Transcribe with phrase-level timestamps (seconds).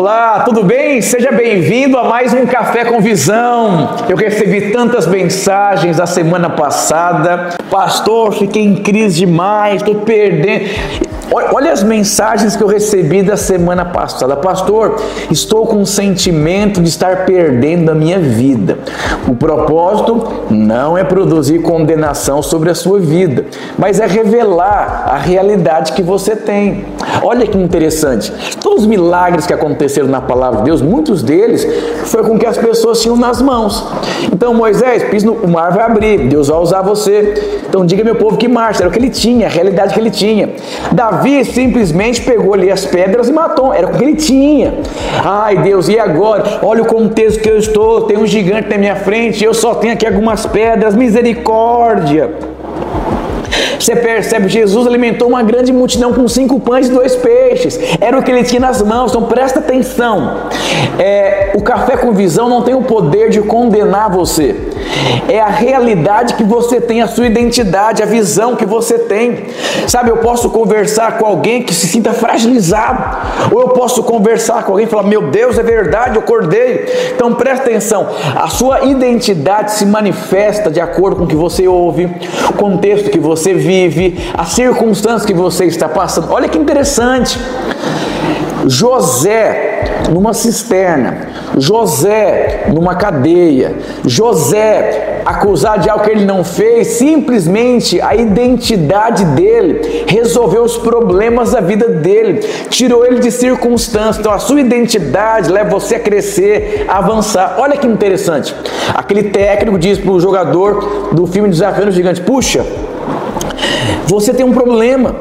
[0.00, 1.02] Olá, tudo bem?
[1.02, 3.96] Seja bem-vindo a mais um Café com Visão.
[4.08, 7.50] Eu recebi tantas mensagens a semana passada.
[7.70, 10.70] Pastor, fiquei em crise demais, estou perdendo.
[11.32, 14.34] Olha as mensagens que eu recebi da semana passada.
[14.34, 15.00] Pastor,
[15.30, 18.78] estou com um sentimento de estar perdendo a minha vida.
[19.28, 23.44] O propósito não é produzir condenação sobre a sua vida,
[23.78, 26.86] mas é revelar a realidade que você tem.
[27.22, 28.32] Olha que interessante.
[28.60, 31.64] Todos os milagres que aconteceram na palavra de Deus, muitos deles
[32.06, 33.86] foi com que as pessoas tinham nas mãos.
[34.32, 37.60] Então Moisés, pis no, o mar vai abrir, Deus vai usar você.
[37.68, 40.10] Então diga meu povo que marcha, era o que ele tinha, a realidade que ele
[40.10, 40.50] tinha.
[40.90, 44.72] Davi Davi simplesmente pegou ali as pedras e matou, era o que ele tinha.
[45.22, 46.60] Ai Deus, e agora?
[46.62, 49.92] Olha o contexto que eu estou, tem um gigante na minha frente, eu só tenho
[49.92, 52.30] aqui algumas pedras, misericórdia.
[53.78, 57.78] Você percebe, Jesus alimentou uma grande multidão com cinco pães e dois peixes.
[58.00, 59.10] Era o que ele tinha nas mãos.
[59.10, 60.36] Então presta atenção.
[60.98, 64.54] É, o café com visão não tem o poder de condenar você.
[65.28, 69.46] É a realidade que você tem, a sua identidade, a visão que você tem.
[69.86, 73.16] Sabe, eu posso conversar com alguém que se sinta fragilizado,
[73.52, 76.86] ou eu posso conversar com alguém e falar: Meu Deus, é verdade, eu acordei.
[77.14, 82.10] Então presta atenção, a sua identidade se manifesta de acordo com o que você ouve,
[82.48, 86.32] o contexto que você vive as circunstâncias que você está passando.
[86.32, 87.38] Olha que interessante.
[88.66, 89.69] José
[90.10, 98.14] numa cisterna, José numa cadeia, José acusado de algo que ele não fez, simplesmente a
[98.14, 104.18] identidade dele resolveu os problemas da vida dele, tirou ele de circunstâncias.
[104.18, 107.56] Então a sua identidade leva você a crescer, a avançar.
[107.58, 108.54] Olha que interessante.
[108.94, 112.64] Aquele técnico diz para o jogador do filme Desafiando o Gigante: Puxa,
[114.06, 115.16] você tem um problema,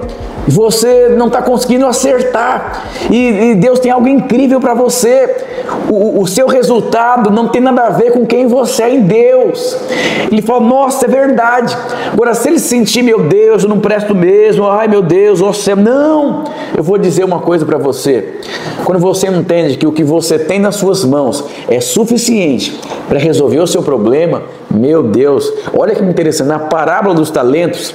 [0.47, 5.35] você não está conseguindo acertar, e, e, Deus tem algo incrível para você.
[5.89, 9.77] O, o, seu resultado não tem nada a ver com quem você é em Deus.
[10.31, 11.77] Ele fala: Nossa, é verdade.
[12.11, 15.75] Agora, se ele sentir, meu Deus, eu não presto mesmo, ai meu Deus, você.
[15.75, 16.43] Não,
[16.75, 18.39] eu vou dizer uma coisa para você.
[18.83, 23.59] Quando você entende que o que você tem nas suas mãos é suficiente para resolver
[23.59, 27.93] o seu problema, meu Deus, olha que interessante, na parábola dos talentos.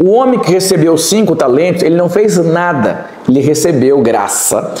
[0.00, 4.74] O homem que recebeu cinco talentos, ele não fez nada, ele recebeu graça.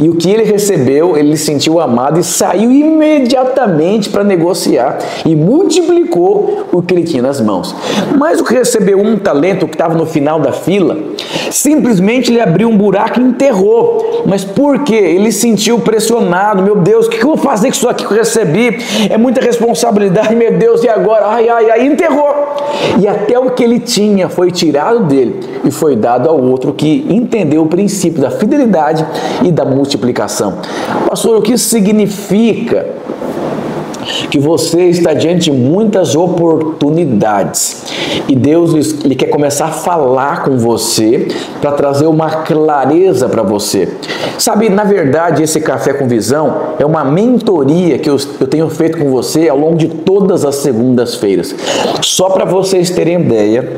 [0.00, 6.66] E o que ele recebeu, ele sentiu amado e saiu imediatamente para negociar e multiplicou
[6.72, 7.74] o que ele tinha nas mãos.
[8.16, 10.98] Mas o que recebeu um talento, que estava no final da fila,
[11.52, 14.22] simplesmente ele abriu um buraco e enterrou.
[14.26, 14.94] Mas por quê?
[14.94, 16.62] Ele sentiu pressionado.
[16.62, 18.78] Meu Deus, o que eu vou fazer com isso aqui que eu recebi?
[19.10, 21.26] É muita responsabilidade, meu Deus, e agora?
[21.26, 22.34] Ai, ai, ai, enterrou.
[22.98, 27.06] E até o que ele tinha foi tirado dele e foi dado ao outro que
[27.08, 29.04] entendeu o princípio da fidelidade
[29.42, 30.58] e da multiplicação.
[31.08, 32.86] Pastor, o que significa?
[34.30, 37.84] Que você está diante de muitas oportunidades
[38.28, 38.72] e Deus
[39.04, 41.28] ele quer começar a falar com você
[41.60, 43.88] para trazer uma clareza para você.
[44.38, 48.98] Sabe, na verdade, esse Café com Visão é uma mentoria que eu, eu tenho feito
[48.98, 51.54] com você ao longo de todas as segundas-feiras.
[52.02, 53.76] Só para vocês terem ideia,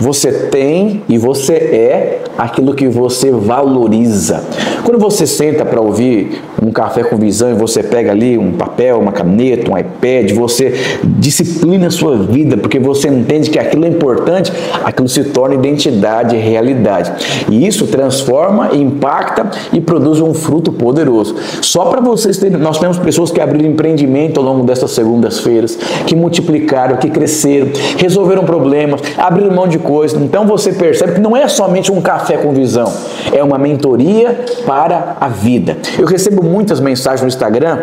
[0.00, 4.42] você tem e você é aquilo que você valoriza.
[4.82, 8.98] Quando você senta para ouvir um café com visão e você pega ali um papel,
[8.98, 13.88] uma caneta, um iPad, você disciplina a sua vida porque você entende que aquilo é
[13.88, 14.52] importante,
[14.84, 17.12] aquilo se torna identidade e realidade.
[17.50, 21.36] E isso transforma, impacta e produz um fruto poderoso.
[21.60, 26.14] Só para vocês terem, nós temos pessoas que abriram empreendimento ao longo dessas segundas-feiras, que
[26.14, 30.20] multiplicaram, que cresceram, resolveram problemas, abriram mão de coisas.
[30.20, 32.92] Então você percebe que não é somente um café com visão,
[33.32, 35.76] é uma mentoria para a vida.
[35.98, 37.78] Eu recebo muitas mensagens no Instagram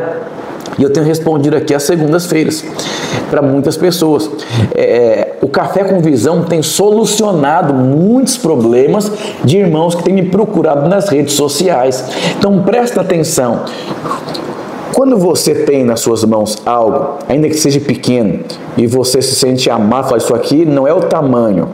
[0.81, 2.65] e eu tenho respondido aqui às segundas-feiras
[3.29, 4.27] para muitas pessoas.
[4.73, 9.11] É, o Café com Visão tem solucionado muitos problemas
[9.43, 12.03] de irmãos que têm me procurado nas redes sociais.
[12.35, 13.63] Então presta atenção.
[14.95, 18.39] Quando você tem nas suas mãos algo, ainda que seja pequeno,
[18.75, 21.69] e você se sente amado, fala, isso aqui não é o tamanho,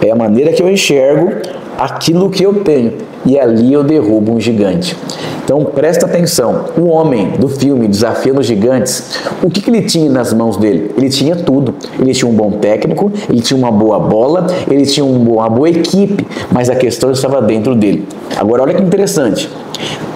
[0.00, 1.32] é a maneira que eu enxergo
[1.78, 2.94] aquilo que eu tenho.
[3.24, 4.96] E ali eu derrubo um gigante.
[5.44, 10.10] Então presta atenção, o homem do filme Desafiando os Gigantes, o que, que ele tinha
[10.10, 10.92] nas mãos dele?
[10.96, 11.74] Ele tinha tudo.
[11.98, 16.26] Ele tinha um bom técnico, ele tinha uma boa bola, ele tinha uma boa equipe,
[16.52, 18.06] mas a questão estava dentro dele.
[18.36, 19.48] Agora olha que interessante.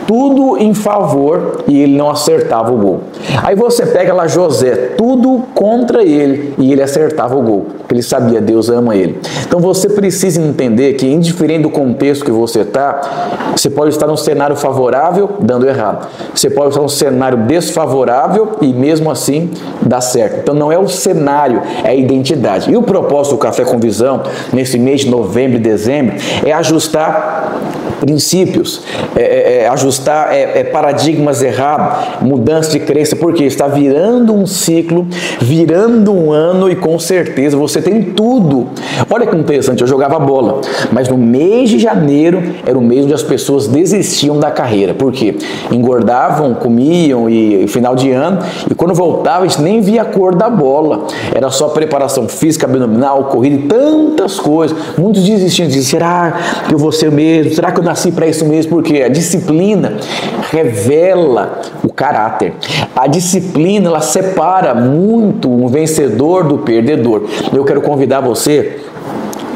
[0.07, 3.01] Tudo em favor e ele não acertava o gol.
[3.43, 8.03] Aí você pega lá José, tudo contra ele e ele acertava o gol, porque ele
[8.03, 9.19] sabia Deus ama ele.
[9.47, 14.17] Então você precisa entender que, indiferente do contexto que você está, você pode estar num
[14.17, 19.51] cenário favorável dando errado, você pode estar num cenário desfavorável e mesmo assim
[19.81, 20.41] dá certo.
[20.41, 22.71] Então não é o cenário, é a identidade.
[22.71, 24.23] E o propósito do Café com Visão,
[24.53, 27.32] nesse mês de novembro e dezembro, é ajustar
[28.03, 28.83] princípios,
[29.15, 34.45] é, é, é ajustar é, é, paradigmas errados, mudança de crença, porque está virando um
[34.45, 35.07] ciclo,
[35.41, 38.67] virando um ano e com certeza você tem tudo.
[39.09, 40.61] Olha que interessante, eu jogava bola,
[40.91, 45.37] mas no mês de janeiro era o mês onde as pessoas desistiam da carreira, porque
[45.71, 50.05] engordavam, comiam e, e final de ano, e quando voltava a gente nem via a
[50.05, 54.77] cor da bola, era só preparação física, abdominal, corrida e tantas coisas.
[54.99, 57.55] Muitos desistiam, diziam, será que eu vou ser mesmo?
[57.55, 59.99] Será que eu nasci para isso mesmo, porque a disciplina
[60.51, 62.55] revela o caráter.
[62.97, 67.25] A disciplina ela separa muito um vencedor do perdedor.
[67.53, 68.81] Eu quero convidar você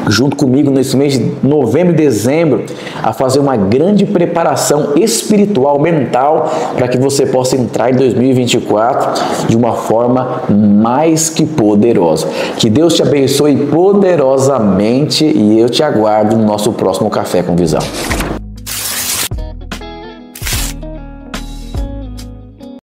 [0.09, 2.63] junto comigo nesse mês de novembro e dezembro
[3.03, 9.57] a fazer uma grande preparação espiritual, mental, para que você possa entrar em 2024 de
[9.57, 12.27] uma forma mais que poderosa.
[12.57, 17.81] Que Deus te abençoe poderosamente e eu te aguardo no nosso próximo Café com Visão.